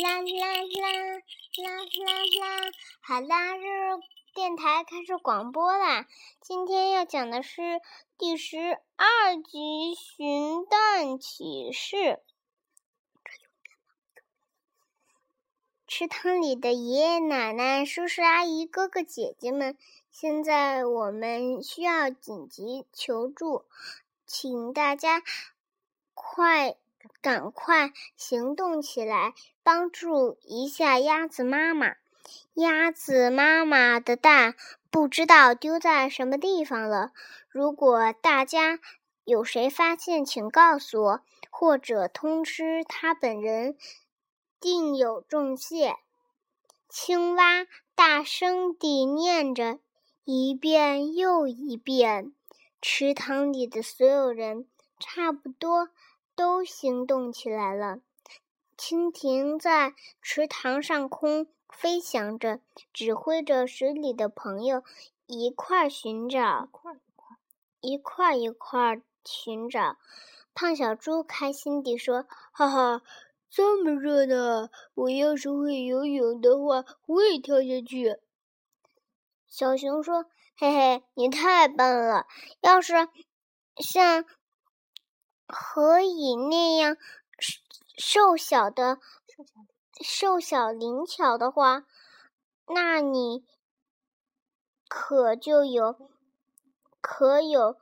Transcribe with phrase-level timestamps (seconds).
[0.00, 0.92] 啦啦啦啦
[1.56, 1.82] 啦
[2.38, 2.70] 啦！
[3.00, 4.00] 好啦，日日
[4.32, 6.06] 电台开始广播啦。
[6.40, 7.80] 今天要讲的是
[8.16, 11.96] 第十二集《寻蛋启事》。
[15.88, 19.76] 池塘里的爷爷奶奶、叔叔阿姨、哥哥姐姐们，
[20.12, 23.64] 现在我们需要紧急求助，
[24.24, 25.24] 请大家
[26.14, 26.76] 快！
[27.20, 31.96] 赶快行动起来，帮助一下鸭子妈妈。
[32.54, 34.54] 鸭子妈妈的蛋
[34.90, 37.12] 不知道丢在什么地方了。
[37.48, 38.80] 如果大家
[39.24, 43.76] 有谁发现，请告诉我，或者通知他本人，
[44.60, 45.96] 定有重谢。
[46.88, 49.78] 青蛙大声地念着，
[50.24, 52.32] 一遍又一遍。
[52.80, 54.66] 池塘里的所有人
[54.98, 55.90] 差不多。
[56.38, 57.98] 都行动起来了。
[58.76, 59.92] 蜻蜓在
[60.22, 62.60] 池塘上空飞翔着，
[62.92, 64.84] 指挥着水里的朋友
[65.26, 66.68] 一块寻找，
[67.80, 69.96] 一块一块寻找。
[70.54, 73.02] 胖小猪开心地说：“哈哈，
[73.50, 74.70] 这么热闹！
[74.94, 78.20] 我要是会游泳的话，我也跳下去。”
[79.50, 82.28] 小熊说：“嘿嘿，你太笨了！
[82.60, 83.08] 要是
[83.78, 84.24] 像……”
[85.48, 86.96] 可以那样
[87.96, 89.00] 瘦小的、
[90.04, 91.86] 瘦小灵巧的话，
[92.66, 93.46] 那你
[94.88, 96.10] 可就有
[97.00, 97.78] 可有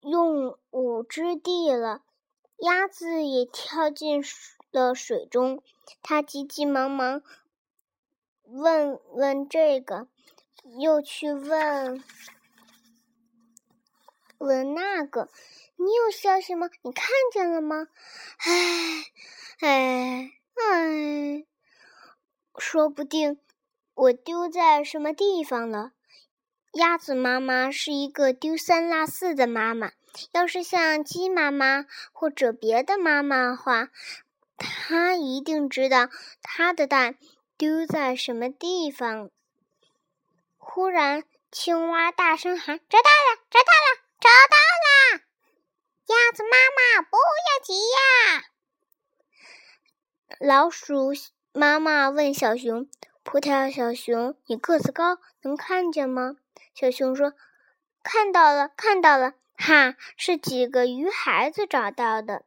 [0.00, 2.02] 用武之地了。
[2.56, 4.24] 鸭子也跳进
[4.70, 5.62] 了水中，
[6.00, 7.22] 它急急忙忙
[8.44, 10.08] 问问这个，
[10.78, 12.02] 又去问
[14.38, 15.28] 问那个。
[15.84, 16.70] 你有消息吗？
[16.82, 17.88] 你看见了吗？
[18.38, 19.04] 唉，
[19.60, 21.44] 唉，唉，
[22.56, 23.40] 说不定
[23.94, 25.90] 我丢在什么地方了。
[26.74, 29.92] 鸭子妈妈是一个丢三落四的妈妈。
[30.32, 33.88] 要是像鸡妈妈或者别的妈妈的话，
[34.58, 36.10] 她一定知道
[36.42, 37.16] 她的蛋
[37.56, 39.30] 丢在什么地方。
[40.58, 43.42] 忽然，青蛙大声喊：“找到了！
[43.50, 44.02] 找到了！
[44.20, 44.56] 找到！”
[46.12, 48.44] 鸭子妈妈，不要急呀！
[50.38, 51.12] 老鼠
[51.52, 52.86] 妈妈问小熊
[53.24, 56.36] ：“葡萄小熊，你个子高，能看见吗？”
[56.74, 57.32] 小熊说
[58.04, 62.44] ：“看到了，看到了，哈，是几个鱼孩子找到的。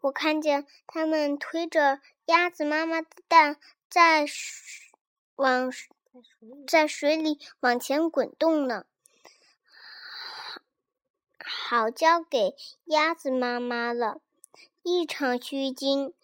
[0.00, 3.58] 我看见他们推着鸭子妈妈的蛋
[3.90, 4.90] 在水
[5.36, 5.70] 往
[6.66, 8.86] 在水里往前滚动呢。”
[11.52, 14.20] 好，交给鸭子妈妈了。
[14.84, 16.14] 一场虚惊，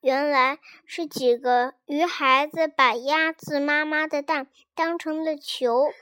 [0.00, 5.92] 原来是几个鱼孩子把鸭子妈妈的蛋当成了球，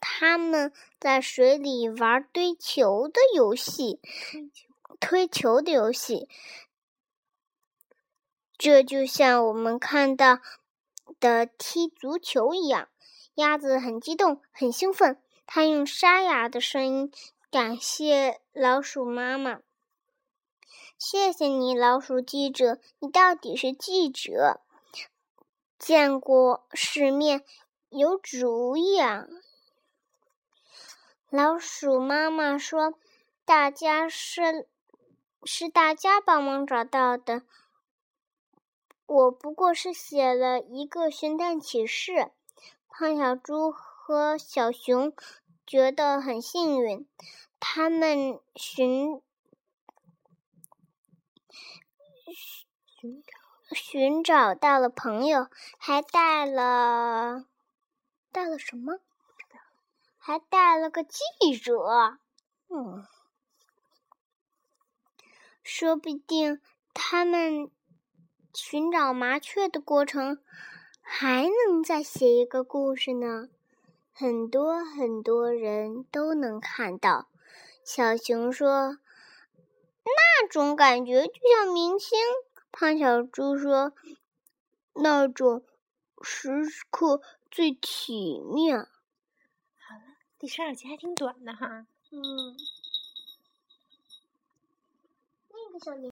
[0.00, 4.00] 他们在水里玩堆球的游戏，
[5.00, 6.28] 推球的游戏。
[8.56, 10.38] 这就像我们看到
[11.18, 12.88] 的踢足球一样。
[13.34, 17.12] 鸭子很激动，很兴奋，它用沙哑的声音。
[17.50, 19.60] 感谢老鼠妈妈，
[20.98, 24.60] 谢谢你，老鼠记者，你到底是记者，
[25.78, 27.42] 见过世面，
[27.88, 29.26] 有主意啊。
[31.30, 32.92] 老鼠妈妈说
[33.46, 34.68] ：“大家是
[35.42, 37.44] 是大家帮忙找到的，
[39.06, 42.30] 我不过是写了一个寻蛋启事。”
[42.92, 45.14] 胖小猪和小熊。
[45.68, 47.06] 觉得很幸运，
[47.60, 49.20] 他们寻
[52.86, 53.22] 寻
[53.72, 57.44] 寻找到了朋友，还带了
[58.32, 59.00] 带了什么？
[60.16, 61.20] 还带了个记
[61.62, 62.18] 者。
[62.68, 63.06] 嗯，
[65.62, 66.62] 说不定
[66.94, 67.70] 他们
[68.54, 70.42] 寻找麻雀的过程
[71.02, 73.50] 还能再写一个故事呢。
[74.20, 77.28] 很多很多人都能看到，
[77.84, 78.98] 小熊说
[80.02, 82.18] ：“那种感觉就像明星。”
[82.72, 83.92] 胖小猪说
[84.92, 85.62] ：“那种
[86.20, 86.50] 时
[86.90, 88.80] 刻最体面。”
[89.78, 91.86] 好了，第十二集还挺短的哈。
[92.10, 92.56] 嗯，
[95.50, 95.94] 那个小